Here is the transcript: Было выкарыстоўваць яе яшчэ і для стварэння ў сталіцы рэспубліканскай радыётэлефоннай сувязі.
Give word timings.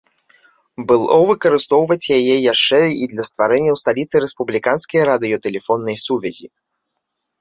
Было 0.91 1.17
выкарыстоўваць 1.31 2.11
яе 2.17 2.35
яшчэ 2.53 2.79
і 2.93 3.03
для 3.11 3.23
стварэння 3.29 3.71
ў 3.75 3.83
сталіцы 3.85 4.15
рэспубліканскай 4.25 5.01
радыётэлефоннай 5.11 5.97
сувязі. 6.07 6.47